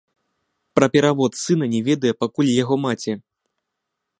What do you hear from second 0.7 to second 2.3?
Пра перавод сына не ведае